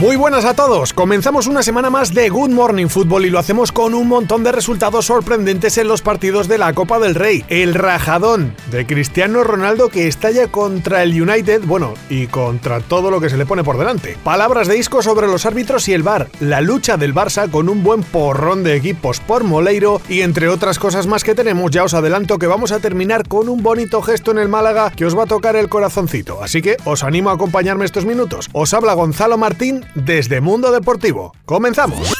Muy 0.00 0.14
buenas 0.14 0.44
a 0.44 0.54
todos. 0.54 0.92
Comenzamos 0.92 1.48
una 1.48 1.64
semana 1.64 1.90
más 1.90 2.14
de 2.14 2.28
Good 2.28 2.50
Morning 2.50 2.86
Football 2.86 3.26
y 3.26 3.30
lo 3.30 3.40
hacemos 3.40 3.72
con 3.72 3.94
un 3.94 4.06
montón 4.06 4.44
de 4.44 4.52
resultados 4.52 5.06
sorprendentes 5.06 5.76
en 5.76 5.88
los 5.88 6.02
partidos 6.02 6.46
de 6.46 6.56
la 6.56 6.72
Copa 6.72 7.00
del 7.00 7.16
Rey. 7.16 7.44
El 7.48 7.74
rajadón 7.74 8.54
de 8.70 8.86
Cristiano 8.86 9.42
Ronaldo 9.42 9.88
que 9.88 10.06
estalla 10.06 10.46
contra 10.46 11.02
el 11.02 11.20
United, 11.20 11.62
bueno, 11.64 11.94
y 12.08 12.28
contra 12.28 12.78
todo 12.78 13.10
lo 13.10 13.20
que 13.20 13.28
se 13.28 13.36
le 13.36 13.44
pone 13.44 13.64
por 13.64 13.76
delante. 13.76 14.16
Palabras 14.22 14.68
de 14.68 14.78
Isco 14.78 15.02
sobre 15.02 15.26
los 15.26 15.46
árbitros 15.46 15.88
y 15.88 15.94
el 15.94 16.04
VAR. 16.04 16.28
La 16.38 16.60
lucha 16.60 16.96
del 16.96 17.12
Barça 17.12 17.50
con 17.50 17.68
un 17.68 17.82
buen 17.82 18.04
porrón 18.04 18.62
de 18.62 18.76
equipos 18.76 19.18
por 19.18 19.42
Moleiro 19.42 20.00
y 20.08 20.20
entre 20.20 20.48
otras 20.48 20.78
cosas 20.78 21.08
más 21.08 21.24
que 21.24 21.34
tenemos, 21.34 21.72
ya 21.72 21.82
os 21.82 21.94
adelanto 21.94 22.38
que 22.38 22.46
vamos 22.46 22.70
a 22.70 22.78
terminar 22.78 23.26
con 23.26 23.48
un 23.48 23.64
bonito 23.64 24.00
gesto 24.00 24.30
en 24.30 24.38
el 24.38 24.48
Málaga 24.48 24.92
que 24.92 25.06
os 25.06 25.18
va 25.18 25.24
a 25.24 25.26
tocar 25.26 25.56
el 25.56 25.68
corazoncito. 25.68 26.40
Así 26.40 26.62
que 26.62 26.76
os 26.84 27.02
animo 27.02 27.30
a 27.30 27.32
acompañarme 27.32 27.84
estos 27.84 28.04
minutos. 28.04 28.48
Os 28.52 28.72
habla 28.74 28.94
Gonzalo 28.94 29.36
Martín 29.36 29.87
desde 29.94 30.40
Mundo 30.40 30.72
Deportivo. 30.72 31.34
¡Comenzamos! 31.44 32.14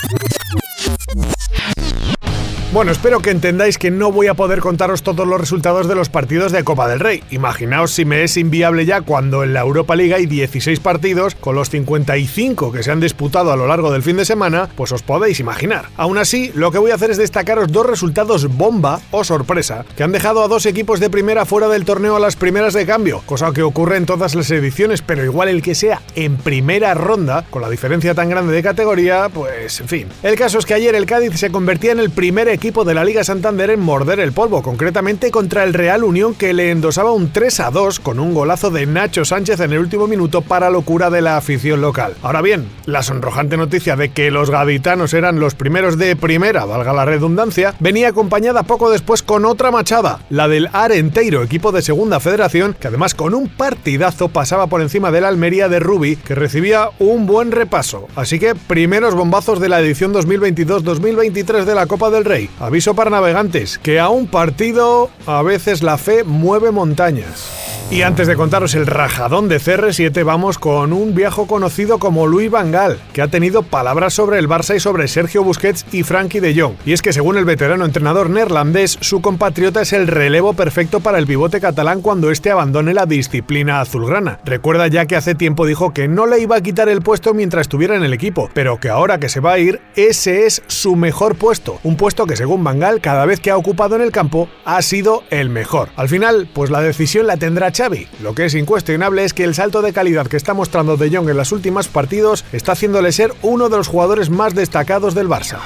Bueno, 2.78 2.92
espero 2.92 3.18
que 3.18 3.30
entendáis 3.30 3.76
que 3.76 3.90
no 3.90 4.12
voy 4.12 4.28
a 4.28 4.34
poder 4.34 4.60
contaros 4.60 5.02
todos 5.02 5.26
los 5.26 5.40
resultados 5.40 5.88
de 5.88 5.96
los 5.96 6.10
partidos 6.10 6.52
de 6.52 6.62
Copa 6.62 6.86
del 6.86 7.00
Rey. 7.00 7.24
Imaginaos 7.32 7.90
si 7.90 8.04
me 8.04 8.22
es 8.22 8.36
inviable 8.36 8.86
ya 8.86 9.00
cuando 9.00 9.42
en 9.42 9.52
la 9.52 9.62
Europa 9.62 9.96
League 9.96 10.14
hay 10.14 10.26
16 10.26 10.78
partidos, 10.78 11.34
con 11.34 11.56
los 11.56 11.70
55 11.70 12.70
que 12.70 12.84
se 12.84 12.92
han 12.92 13.00
disputado 13.00 13.50
a 13.50 13.56
lo 13.56 13.66
largo 13.66 13.90
del 13.90 14.04
fin 14.04 14.16
de 14.16 14.24
semana, 14.24 14.68
pues 14.76 14.92
os 14.92 15.02
podéis 15.02 15.40
imaginar. 15.40 15.86
Aún 15.96 16.18
así, 16.18 16.52
lo 16.54 16.70
que 16.70 16.78
voy 16.78 16.92
a 16.92 16.94
hacer 16.94 17.10
es 17.10 17.16
destacaros 17.16 17.72
dos 17.72 17.84
resultados 17.84 18.46
bomba 18.46 19.00
o 19.10 19.24
sorpresa 19.24 19.84
que 19.96 20.04
han 20.04 20.12
dejado 20.12 20.44
a 20.44 20.46
dos 20.46 20.64
equipos 20.64 21.00
de 21.00 21.10
primera 21.10 21.46
fuera 21.46 21.66
del 21.66 21.84
torneo 21.84 22.14
a 22.14 22.20
las 22.20 22.36
primeras 22.36 22.74
de 22.74 22.86
cambio, 22.86 23.24
cosa 23.26 23.52
que 23.52 23.64
ocurre 23.64 23.96
en 23.96 24.06
todas 24.06 24.36
las 24.36 24.52
ediciones, 24.52 25.02
pero 25.02 25.24
igual 25.24 25.48
el 25.48 25.62
que 25.62 25.74
sea 25.74 26.00
en 26.14 26.36
primera 26.36 26.94
ronda, 26.94 27.44
con 27.50 27.60
la 27.60 27.70
diferencia 27.70 28.14
tan 28.14 28.30
grande 28.30 28.52
de 28.52 28.62
categoría, 28.62 29.28
pues 29.30 29.80
en 29.80 29.88
fin. 29.88 30.08
El 30.22 30.36
caso 30.36 30.60
es 30.60 30.64
que 30.64 30.74
ayer 30.74 30.94
el 30.94 31.06
Cádiz 31.06 31.36
se 31.40 31.50
convertía 31.50 31.90
en 31.90 31.98
el 31.98 32.10
primer 32.10 32.46
equipo 32.46 32.67
de 32.68 32.92
la 32.92 33.02
Liga 33.02 33.24
Santander 33.24 33.70
en 33.70 33.80
morder 33.80 34.20
el 34.20 34.32
polvo, 34.32 34.62
concretamente 34.62 35.30
contra 35.30 35.64
el 35.64 35.72
Real 35.72 36.04
Unión 36.04 36.34
que 36.34 36.52
le 36.52 36.70
endosaba 36.70 37.12
un 37.12 37.32
3 37.32 37.60
a 37.60 37.70
2 37.70 37.98
con 37.98 38.20
un 38.20 38.34
golazo 38.34 38.70
de 38.70 38.84
Nacho 38.84 39.24
Sánchez 39.24 39.60
en 39.60 39.72
el 39.72 39.78
último 39.78 40.06
minuto 40.06 40.42
para 40.42 40.68
locura 40.68 41.08
de 41.08 41.22
la 41.22 41.38
afición 41.38 41.80
local. 41.80 42.12
Ahora 42.22 42.42
bien, 42.42 42.68
la 42.84 43.02
sonrojante 43.02 43.56
noticia 43.56 43.96
de 43.96 44.10
que 44.10 44.30
los 44.30 44.50
gaditanos 44.50 45.14
eran 45.14 45.40
los 45.40 45.54
primeros 45.54 45.96
de 45.96 46.14
primera, 46.14 46.66
valga 46.66 46.92
la 46.92 47.06
redundancia, 47.06 47.74
venía 47.80 48.08
acompañada 48.08 48.64
poco 48.64 48.90
después 48.90 49.22
con 49.22 49.46
otra 49.46 49.70
machada, 49.70 50.20
la 50.28 50.46
del 50.46 50.68
Arenteiro, 50.74 51.42
equipo 51.42 51.72
de 51.72 51.80
segunda 51.80 52.20
federación, 52.20 52.76
que 52.78 52.88
además 52.88 53.14
con 53.14 53.32
un 53.32 53.48
partidazo 53.48 54.28
pasaba 54.28 54.66
por 54.66 54.82
encima 54.82 55.10
de 55.10 55.22
la 55.22 55.28
Almería 55.28 55.70
de 55.70 55.80
Rubi, 55.80 56.16
que 56.16 56.34
recibía 56.34 56.90
un 56.98 57.26
buen 57.26 57.50
repaso. 57.50 58.08
Así 58.14 58.38
que 58.38 58.54
primeros 58.54 59.14
bombazos 59.14 59.58
de 59.58 59.70
la 59.70 59.80
edición 59.80 60.12
2022-2023 60.12 61.64
de 61.64 61.74
la 61.74 61.86
Copa 61.86 62.10
del 62.10 62.26
Rey. 62.26 62.50
Aviso 62.60 62.94
para 62.94 63.10
navegantes, 63.10 63.78
que 63.78 64.00
a 64.00 64.08
un 64.08 64.26
partido 64.26 65.10
a 65.26 65.42
veces 65.42 65.82
la 65.82 65.96
fe 65.96 66.24
mueve 66.24 66.72
montañas. 66.72 67.77
Y 67.90 68.02
antes 68.02 68.26
de 68.26 68.36
contaros 68.36 68.74
el 68.74 68.86
rajadón 68.86 69.48
de 69.48 69.56
CR7, 69.56 70.22
vamos 70.22 70.58
con 70.58 70.92
un 70.92 71.14
viejo 71.14 71.46
conocido 71.46 71.98
como 71.98 72.26
Luis 72.26 72.50
Van 72.50 72.70
Gaal, 72.70 72.98
que 73.14 73.22
ha 73.22 73.28
tenido 73.28 73.62
palabras 73.62 74.12
sobre 74.12 74.38
el 74.38 74.46
Barça 74.46 74.76
y 74.76 74.80
sobre 74.80 75.08
Sergio 75.08 75.42
Busquets 75.42 75.86
y 75.90 76.02
Frankie 76.02 76.40
de 76.40 76.54
Jong. 76.54 76.74
Y 76.84 76.92
es 76.92 77.00
que 77.00 77.14
según 77.14 77.38
el 77.38 77.46
veterano 77.46 77.86
entrenador 77.86 78.28
neerlandés, 78.28 78.98
su 79.00 79.22
compatriota 79.22 79.80
es 79.80 79.94
el 79.94 80.06
relevo 80.06 80.52
perfecto 80.52 81.00
para 81.00 81.16
el 81.16 81.26
pivote 81.26 81.62
catalán 81.62 82.02
cuando 82.02 82.30
éste 82.30 82.50
abandone 82.50 82.92
la 82.92 83.06
disciplina 83.06 83.80
azulgrana. 83.80 84.38
Recuerda 84.44 84.86
ya 84.88 85.06
que 85.06 85.16
hace 85.16 85.34
tiempo 85.34 85.64
dijo 85.64 85.94
que 85.94 86.08
no 86.08 86.26
le 86.26 86.40
iba 86.40 86.56
a 86.56 86.60
quitar 86.60 86.90
el 86.90 87.00
puesto 87.00 87.32
mientras 87.32 87.62
estuviera 87.62 87.96
en 87.96 88.04
el 88.04 88.12
equipo, 88.12 88.50
pero 88.52 88.78
que 88.78 88.90
ahora 88.90 89.18
que 89.18 89.30
se 89.30 89.40
va 89.40 89.54
a 89.54 89.58
ir, 89.58 89.80
ese 89.96 90.44
es 90.44 90.62
su 90.66 90.94
mejor 90.94 91.36
puesto. 91.36 91.78
Un 91.84 91.96
puesto 91.96 92.26
que 92.26 92.36
según 92.36 92.62
Van 92.64 92.80
Gaal, 92.80 93.00
cada 93.00 93.24
vez 93.24 93.40
que 93.40 93.50
ha 93.50 93.56
ocupado 93.56 93.96
en 93.96 94.02
el 94.02 94.12
campo, 94.12 94.50
ha 94.66 94.82
sido 94.82 95.24
el 95.30 95.48
mejor. 95.48 95.88
Al 95.96 96.10
final, 96.10 96.50
pues 96.52 96.68
la 96.68 96.82
decisión 96.82 97.26
la 97.26 97.38
tendrá 97.38 97.72
Xavi. 97.78 98.08
Lo 98.22 98.34
que 98.34 98.46
es 98.46 98.54
incuestionable 98.56 99.24
es 99.24 99.32
que 99.32 99.44
el 99.44 99.54
salto 99.54 99.82
de 99.82 99.92
calidad 99.92 100.26
que 100.26 100.36
está 100.36 100.52
mostrando 100.52 100.96
De 100.96 101.14
Jong 101.14 101.30
en 101.30 101.36
los 101.36 101.52
últimos 101.52 101.86
partidos 101.86 102.44
está 102.52 102.72
haciéndole 102.72 103.12
ser 103.12 103.32
uno 103.42 103.68
de 103.68 103.76
los 103.76 103.86
jugadores 103.86 104.30
más 104.30 104.54
destacados 104.54 105.14
del 105.14 105.28
Barça. 105.28 105.58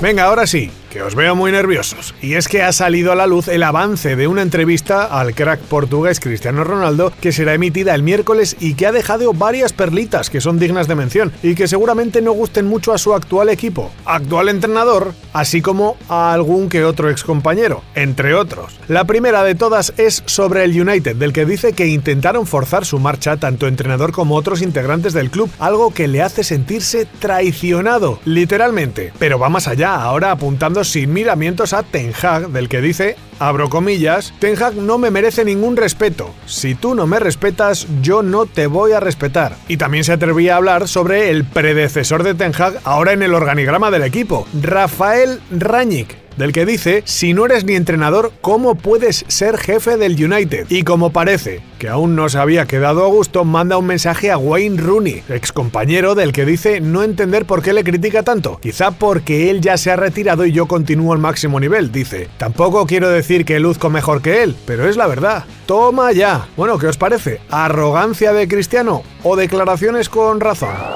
Venga, 0.00 0.24
ahora 0.24 0.46
sí, 0.46 0.70
que 0.90 1.02
os 1.02 1.14
veo 1.14 1.34
muy 1.34 1.52
nerviosos. 1.52 2.14
Y 2.22 2.34
es 2.34 2.48
que 2.48 2.62
ha 2.62 2.72
salido 2.72 3.12
a 3.12 3.16
la 3.16 3.26
luz 3.26 3.48
el 3.48 3.62
avance 3.62 4.14
de 4.14 4.26
una 4.26 4.42
entrevista 4.42 5.04
al 5.04 5.34
crack 5.34 5.60
portugués 5.60 6.20
Cristiano 6.20 6.64
Ronaldo 6.64 7.12
que 7.20 7.32
será 7.32 7.54
emitida 7.54 7.94
el 7.94 8.02
miércoles 8.02 8.56
y 8.60 8.74
que 8.74 8.86
ha 8.86 8.92
dejado 8.92 9.32
varias 9.32 9.72
perlitas 9.72 10.30
que 10.30 10.40
son 10.40 10.58
dignas 10.58 10.86
de 10.88 10.94
mención 10.94 11.32
y 11.42 11.54
que 11.54 11.68
seguramente 11.68 12.22
no 12.22 12.32
gusten 12.32 12.66
mucho 12.66 12.92
a 12.92 12.98
su 12.98 13.14
actual 13.14 13.48
equipo, 13.48 13.90
actual 14.04 14.48
entrenador, 14.48 15.14
así 15.32 15.60
como 15.60 15.96
a 16.08 16.32
algún 16.32 16.68
que 16.68 16.84
otro 16.84 17.10
excompañero, 17.10 17.82
entre 17.94 18.34
otros. 18.34 18.78
La 18.88 19.04
primera 19.04 19.42
de 19.42 19.54
todas 19.54 19.92
es 19.96 20.22
sobre 20.26 20.64
el 20.64 20.80
United, 20.80 21.16
del 21.16 21.32
que 21.32 21.44
dice 21.44 21.55
que 21.56 21.86
intentaron 21.86 22.46
forzar 22.46 22.84
su 22.84 22.98
marcha 22.98 23.36
tanto 23.36 23.66
entrenador 23.66 24.12
como 24.12 24.34
otros 24.34 24.62
integrantes 24.62 25.12
del 25.12 25.30
club, 25.30 25.50
algo 25.58 25.92
que 25.92 26.08
le 26.08 26.22
hace 26.22 26.44
sentirse 26.44 27.06
traicionado, 27.18 28.18
literalmente. 28.24 29.12
Pero 29.18 29.38
va 29.38 29.48
más 29.48 29.68
allá, 29.68 29.94
ahora 29.96 30.30
apuntando 30.30 30.84
sin 30.84 31.12
miramientos 31.12 31.72
a 31.72 31.82
Ten 31.82 32.12
Hag, 32.20 32.50
del 32.50 32.68
que 32.68 32.80
dice, 32.80 33.16
abro 33.38 33.68
comillas, 33.68 34.32
Ten 34.38 34.60
Hag 34.62 34.74
no 34.76 34.98
me 34.98 35.10
merece 35.10 35.44
ningún 35.44 35.76
respeto. 35.76 36.34
Si 36.46 36.74
tú 36.74 36.94
no 36.94 37.06
me 37.06 37.18
respetas, 37.18 37.86
yo 38.02 38.22
no 38.22 38.46
te 38.46 38.66
voy 38.66 38.92
a 38.92 39.00
respetar. 39.00 39.56
Y 39.68 39.76
también 39.76 40.04
se 40.04 40.12
atrevía 40.12 40.54
a 40.54 40.56
hablar 40.56 40.88
sobre 40.88 41.30
el 41.30 41.44
predecesor 41.44 42.22
de 42.22 42.34
Ten 42.34 42.52
Hag 42.56 42.80
ahora 42.84 43.12
en 43.12 43.22
el 43.22 43.34
organigrama 43.34 43.90
del 43.90 44.04
equipo, 44.04 44.46
Rafael 44.62 45.40
Rangnick 45.50 46.26
del 46.36 46.52
que 46.52 46.66
dice, 46.66 47.02
si 47.06 47.32
no 47.32 47.46
eres 47.46 47.64
ni 47.64 47.74
entrenador, 47.74 48.32
¿cómo 48.40 48.74
puedes 48.74 49.24
ser 49.28 49.58
jefe 49.58 49.96
del 49.96 50.22
United? 50.22 50.66
Y 50.68 50.82
como 50.82 51.10
parece 51.10 51.62
que 51.78 51.88
aún 51.88 52.16
no 52.16 52.28
se 52.28 52.38
había 52.38 52.66
quedado 52.66 53.04
a 53.04 53.08
gusto, 53.08 53.44
manda 53.44 53.78
un 53.78 53.86
mensaje 53.86 54.30
a 54.30 54.38
Wayne 54.38 54.80
Rooney, 54.80 55.22
ex 55.28 55.52
compañero 55.52 56.14
del 56.14 56.32
que 56.32 56.44
dice 56.44 56.80
no 56.80 57.02
entender 57.02 57.44
por 57.44 57.62
qué 57.62 57.72
le 57.72 57.84
critica 57.84 58.22
tanto. 58.22 58.58
Quizá 58.60 58.90
porque 58.92 59.50
él 59.50 59.60
ya 59.60 59.76
se 59.76 59.90
ha 59.90 59.96
retirado 59.96 60.46
y 60.46 60.52
yo 60.52 60.66
continúo 60.66 61.12
al 61.12 61.18
máximo 61.18 61.60
nivel, 61.60 61.92
dice. 61.92 62.28
Tampoco 62.38 62.86
quiero 62.86 63.08
decir 63.08 63.44
que 63.44 63.60
luzco 63.60 63.90
mejor 63.90 64.22
que 64.22 64.42
él, 64.42 64.56
pero 64.66 64.88
es 64.88 64.96
la 64.96 65.06
verdad. 65.06 65.44
Toma 65.66 66.12
ya. 66.12 66.46
Bueno, 66.56 66.78
¿qué 66.78 66.86
os 66.86 66.96
parece? 66.96 67.40
¿Arrogancia 67.50 68.32
de 68.32 68.48
Cristiano 68.48 69.02
o 69.22 69.36
declaraciones 69.36 70.08
con 70.08 70.40
razón? 70.40 70.95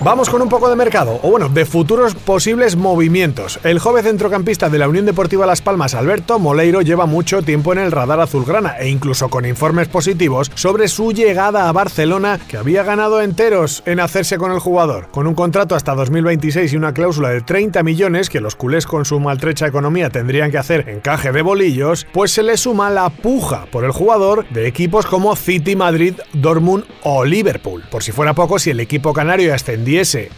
Vamos 0.00 0.28
con 0.28 0.42
un 0.42 0.48
poco 0.48 0.68
de 0.68 0.76
mercado, 0.76 1.18
o 1.22 1.30
bueno, 1.30 1.48
de 1.48 1.64
futuros 1.64 2.14
posibles 2.14 2.76
movimientos. 2.76 3.58
El 3.62 3.78
joven 3.78 4.04
centrocampista 4.04 4.68
de 4.68 4.78
la 4.78 4.88
Unión 4.88 5.06
Deportiva 5.06 5.46
Las 5.46 5.62
Palmas, 5.62 5.94
Alberto 5.94 6.38
Moleiro, 6.38 6.82
lleva 6.82 7.06
mucho 7.06 7.42
tiempo 7.42 7.72
en 7.72 7.78
el 7.78 7.92
radar 7.92 8.20
azulgrana 8.20 8.76
e 8.78 8.88
incluso 8.88 9.30
con 9.30 9.46
informes 9.46 9.88
positivos 9.88 10.50
sobre 10.56 10.88
su 10.88 11.12
llegada 11.12 11.68
a 11.68 11.72
Barcelona, 11.72 12.38
que 12.48 12.58
había 12.58 12.82
ganado 12.82 13.22
enteros 13.22 13.82
en 13.86 14.00
hacerse 14.00 14.36
con 14.36 14.52
el 14.52 14.58
jugador. 14.58 15.08
Con 15.10 15.26
un 15.26 15.34
contrato 15.34 15.74
hasta 15.74 15.94
2026 15.94 16.72
y 16.72 16.76
una 16.76 16.92
cláusula 16.92 17.30
de 17.30 17.40
30 17.40 17.82
millones 17.82 18.28
que 18.28 18.40
los 18.40 18.56
culés 18.56 18.86
con 18.86 19.04
su 19.04 19.20
maltrecha 19.20 19.66
economía 19.66 20.10
tendrían 20.10 20.50
que 20.50 20.58
hacer 20.58 20.88
encaje 20.88 21.32
de 21.32 21.40
bolillos, 21.40 22.06
pues 22.12 22.32
se 22.32 22.42
le 22.42 22.58
suma 22.58 22.90
la 22.90 23.08
puja 23.08 23.66
por 23.70 23.84
el 23.84 23.92
jugador 23.92 24.46
de 24.50 24.66
equipos 24.66 25.06
como 25.06 25.34
City, 25.36 25.76
Madrid, 25.76 26.14
Dortmund 26.34 26.84
o 27.04 27.24
Liverpool. 27.24 27.84
Por 27.90 28.02
si 28.02 28.12
fuera 28.12 28.34
poco, 28.34 28.58
si 28.58 28.70
el 28.70 28.80
equipo 28.80 29.14
canario 29.14 29.54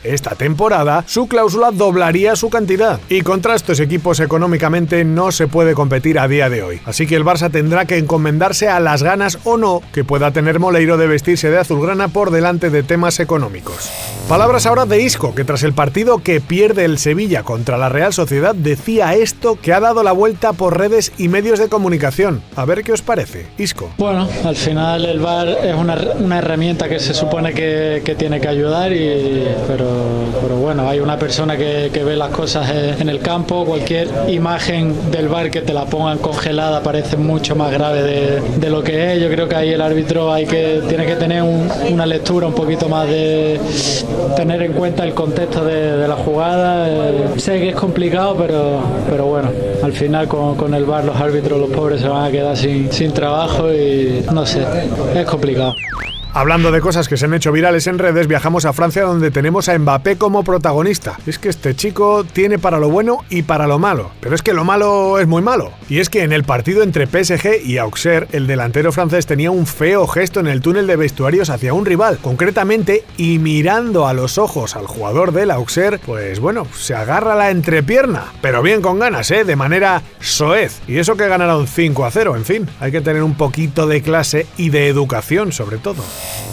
esta 0.03 0.35
temporada, 0.35 1.05
su 1.07 1.29
cláusula 1.29 1.71
doblaría 1.71 2.37
su 2.37 2.51
cantidad. 2.51 3.01
Y 3.09 3.23
contra 3.23 3.55
estos 3.55 3.81
equipos 3.81 4.21
económicamente 4.21 5.05
no 5.05 5.33
se 5.33 5.47
puede 5.47 5.75
competir 5.75 6.19
a 6.19 6.29
día 6.29 6.49
de 6.49 6.63
hoy. 6.63 6.81
Así 6.85 7.07
que 7.07 7.17
el 7.17 7.25
Barça 7.25 7.51
tendrá 7.51 7.85
que 7.85 7.99
encomendarse 7.99 8.69
a 8.69 8.81
las 8.81 9.03
ganas 9.03 9.39
o 9.45 9.57
no 9.57 9.83
que 9.93 10.05
pueda 10.05 10.31
tener 10.31 10.59
Moleiro 10.59 10.97
de 10.97 11.07
vestirse 11.07 11.51
de 11.51 11.59
azulgrana 11.59 12.09
por 12.09 12.31
delante 12.31 12.71
de 12.71 12.83
temas 12.83 13.21
económicos. 13.21 13.91
Palabras 14.29 14.67
ahora 14.67 14.87
de 14.87 15.03
Isco, 15.03 15.35
que 15.35 15.45
tras 15.45 15.63
el 15.63 15.73
partido 15.73 16.19
que 16.19 16.41
pierde 16.41 16.85
el 16.85 16.99
Sevilla 16.99 17.45
contra 17.45 17.79
la 17.79 17.89
Real 17.89 18.13
Sociedad 18.13 18.55
decía 18.55 19.15
esto 19.15 19.57
que 19.61 19.73
ha 19.73 19.81
dado 19.81 20.03
la 20.03 20.13
vuelta 20.13 20.53
por 20.53 20.77
redes 20.77 21.13
y 21.17 21.29
medios 21.29 21.61
de 21.61 21.69
comunicación. 21.69 22.43
A 22.57 22.65
ver 22.65 22.83
qué 22.83 22.93
os 22.93 23.03
parece. 23.03 23.47
Isco. 23.57 23.91
Bueno, 23.99 24.29
al 24.45 24.57
final 24.57 25.05
el 25.05 25.21
VAR 25.21 25.49
es 25.49 25.75
una, 25.77 25.97
una 26.19 26.39
herramienta 26.39 26.89
que 26.89 26.99
se 26.99 27.15
supone 27.15 27.55
que, 27.55 28.03
que 28.05 28.15
tiene 28.17 28.41
que 28.41 28.49
ayudar 28.49 28.93
y 28.93 29.07
pero, 29.67 29.87
pero 30.43 30.57
bueno, 30.57 30.89
hay 30.89 31.01
una 31.01 31.19
persona 31.19 31.57
que, 31.57 31.91
que, 31.93 32.05
ve 32.05 32.17
las 32.17 32.31
cosas 32.31 32.69
en 33.01 33.09
el 33.09 33.21
campo, 33.21 33.65
cualquier 33.65 34.09
imagen 34.29 35.11
del 35.11 35.29
bar 35.29 35.51
que 35.51 35.63
te 35.63 35.73
la 35.73 35.85
pongan 35.87 36.19
congelada 36.19 36.83
parece 36.83 37.17
mucho 37.17 37.57
más 37.57 37.73
grave 37.73 38.03
de, 38.03 38.71
lo 38.71 38.83
que 38.83 39.13
es. 39.13 39.23
Yo 39.23 39.29
creo 39.29 39.49
que 39.49 39.57
ahí 39.57 39.71
el 39.71 39.81
árbitro 39.81 40.33
hay 40.33 40.47
que, 40.47 40.83
tiene 40.89 41.07
que 41.07 41.17
tener 41.17 41.43
un, 41.43 41.69
una 41.91 42.07
lectura 42.07 42.47
un 42.47 42.55
poquito 42.55 42.89
más 42.89 43.09
de 43.09 43.61
tener 44.37 44.63
en 44.63 44.73
cuenta 44.73 45.05
el 45.05 45.15
contexto 45.15 45.65
de, 45.65 45.97
de 45.97 46.09
la 46.09 46.17
jugada. 46.17 46.89
Eh, 46.89 47.25
sé 47.39 47.59
que 47.59 47.71
es 47.71 47.77
complicado, 47.77 48.37
pero, 48.37 48.81
pero 49.09 49.27
bueno, 49.27 49.51
al 49.83 49.93
final 49.93 50.29
con, 50.29 50.57
con 50.57 50.75
el 50.75 50.85
bar 50.85 51.05
los 51.05 51.17
árbitros, 51.17 51.61
los 51.61 51.71
pobres 51.71 52.01
se 52.01 52.09
van 52.09 52.25
a 52.25 52.31
quedar 52.31 52.57
sin, 52.57 52.93
sin 52.93 53.13
trabajo 53.13 53.73
y 53.73 54.25
no 54.33 54.45
sé, 54.47 54.65
es 55.15 55.25
complicado. 55.27 55.75
Hablando 56.37 56.71
de 56.71 56.83
cosas 56.83 57.09
que 57.09 57.17
se 57.17 57.25
han 57.25 57.33
hecho 57.33 57.51
virales 57.51 57.87
en 57.87 57.99
redes, 57.99 58.27
viajamos 58.27 58.67
a 58.67 58.75
Francia 58.75 59.05
donde 59.05 59.31
tenemos 59.31 59.71
a 59.71 59.79
Mbappé 59.79 60.19
como 60.19 60.45
protagonista. 60.45 61.19
Es 61.27 61.39
que 61.39 61.49
este 61.49 61.75
chico 61.75 62.25
tiene 62.31 62.59
para 62.59 62.79
lo 62.79 62.91
bueno 62.91 63.25
y 63.31 63.41
para 63.41 63.67
lo 63.67 63.79
malo, 63.79 64.11
pero 64.21 64.35
es 64.35 64.43
que 64.43 64.53
lo 64.53 64.63
malo 64.63 65.19
es 65.19 65.27
muy 65.27 65.41
malo. 65.41 65.73
Y 65.89 65.99
es 65.99 66.11
que 66.11 66.25
en 66.25 66.33
el 66.35 66.45
partido 66.45 66.83
entre 66.83 67.07
PSG 67.07 67.65
y 67.65 67.79
Auxerre, 67.79 68.29
el 68.33 68.47
delantero 68.47 68.93
francés 68.93 69.25
tenía 69.25 69.51
un 69.51 69.67
feo 69.67 70.07
gesto 70.07 70.39
en 70.39 70.47
el 70.47 70.61
túnel 70.61 70.87
de 70.87 70.97
vestuarios 70.97 71.49
hacia 71.49 71.73
un 71.73 71.87
rival, 71.87 72.19
concretamente, 72.19 73.07
y 73.17 73.39
mirando 73.39 74.07
a 74.07 74.13
los 74.13 74.37
ojos 74.37 74.77
al 74.77 74.87
jugador 74.87 75.33
del 75.33 75.51
Auxerre, 75.51 76.01
pues 76.05 76.39
bueno, 76.39 76.67
se 76.77 76.95
agarra 76.95 77.35
la 77.35 77.51
entrepierna, 77.51 78.25
pero 78.43 78.61
bien 78.61 78.83
con 78.83 78.99
ganas, 78.99 79.31
¿eh? 79.31 79.45
De 79.45 79.57
manera 79.57 80.03
soez. 80.21 80.83
Y 80.87 80.99
eso 80.99 81.17
que 81.17 81.29
ganaron 81.29 81.67
5 81.67 82.05
a 82.05 82.11
0, 82.11 82.37
en 82.37 82.45
fin, 82.45 82.69
hay 82.79 82.93
que 82.93 83.01
tener 83.01 83.23
un 83.23 83.39
poquito 83.39 83.87
de 83.87 84.03
clase 84.03 84.47
y 84.59 84.69
de 84.69 84.89
educación 84.89 85.51
sobre 85.51 85.79
todo. 85.79 86.05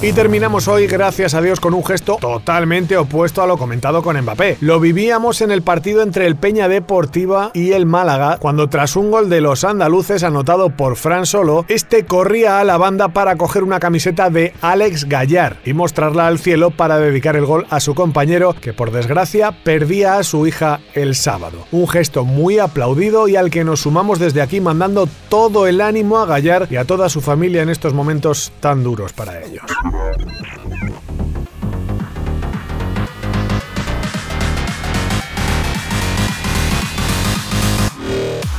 Y 0.01 0.11
terminamos 0.11 0.67
hoy, 0.67 0.87
gracias 0.87 1.33
a 1.33 1.41
Dios, 1.41 1.61
con 1.61 1.73
un 1.73 1.85
gesto 1.85 2.17
totalmente 2.19 2.97
opuesto 2.97 3.41
a 3.41 3.47
lo 3.47 3.57
comentado 3.57 4.03
con 4.03 4.19
Mbappé. 4.19 4.57
Lo 4.59 4.81
vivíamos 4.81 5.41
en 5.41 5.49
el 5.49 5.61
partido 5.61 6.01
entre 6.01 6.25
el 6.25 6.35
Peña 6.35 6.67
Deportiva 6.67 7.51
y 7.53 7.71
el 7.71 7.85
Málaga, 7.85 8.37
cuando 8.37 8.67
tras 8.67 8.97
un 8.97 9.11
gol 9.11 9.29
de 9.29 9.39
los 9.39 9.63
andaluces 9.63 10.23
anotado 10.23 10.71
por 10.71 10.97
Fran 10.97 11.25
Solo, 11.25 11.65
este 11.69 12.05
corría 12.05 12.59
a 12.59 12.65
la 12.65 12.77
banda 12.77 13.09
para 13.09 13.37
coger 13.37 13.63
una 13.63 13.79
camiseta 13.79 14.29
de 14.29 14.53
Alex 14.61 15.05
Gallar 15.05 15.57
y 15.63 15.73
mostrarla 15.73 16.27
al 16.27 16.37
cielo 16.37 16.71
para 16.71 16.97
dedicar 16.97 17.37
el 17.37 17.45
gol 17.45 17.65
a 17.69 17.79
su 17.79 17.95
compañero, 17.95 18.53
que 18.59 18.73
por 18.73 18.91
desgracia 18.91 19.63
perdía 19.63 20.17
a 20.17 20.23
su 20.23 20.45
hija 20.45 20.81
el 20.93 21.15
sábado. 21.15 21.65
Un 21.71 21.87
gesto 21.87 22.25
muy 22.25 22.59
aplaudido 22.59 23.27
y 23.27 23.37
al 23.37 23.49
que 23.49 23.63
nos 23.63 23.81
sumamos 23.81 24.19
desde 24.19 24.41
aquí 24.41 24.59
mandando 24.59 25.07
todo 25.29 25.65
el 25.65 25.79
ánimo 25.79 26.19
a 26.19 26.25
Gallar 26.25 26.67
y 26.69 26.75
a 26.75 26.85
toda 26.85 27.09
su 27.09 27.21
familia 27.21 27.61
en 27.61 27.69
estos 27.69 27.93
momentos 27.93 28.51
tan 28.59 28.83
duros 28.83 29.13
para 29.13 29.41
ellos. 29.41 29.62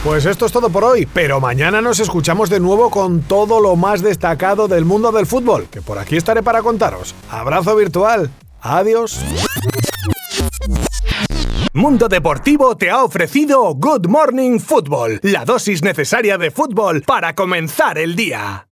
Pues 0.05 0.27
esto 0.27 0.45
es 0.45 0.53
todo 0.53 0.69
por 0.69 0.85
hoy, 0.85 1.07
pero 1.07 1.41
mañana 1.41 1.81
nos 1.81 1.99
escuchamos 1.99 2.51
de 2.51 2.61
nuevo 2.61 2.91
con 2.91 3.23
todo 3.23 3.59
lo 3.59 3.75
más 3.75 4.03
destacado 4.03 4.69
del 4.69 4.85
mundo 4.85 5.11
del 5.11 5.27
fútbol, 5.27 5.67
que 5.71 5.81
por 5.81 5.99
aquí 5.99 6.17
estaré 6.19 6.43
para 6.43 6.63
contaros. 6.63 7.15
Abrazo 7.31 7.75
virtual. 7.75 8.31
Adiós. 8.61 9.25
Mundo 11.73 12.09
Deportivo 12.09 12.77
te 12.77 12.91
ha 12.91 13.03
ofrecido 13.03 13.75
Good 13.75 14.07
Morning 14.07 14.59
Football, 14.59 15.21
la 15.23 15.47
dosis 15.47 15.83
necesaria 15.83 16.37
de 16.37 16.51
fútbol 16.51 17.03
para 17.03 17.35
comenzar 17.35 17.97
el 17.97 18.15
día. 18.15 18.69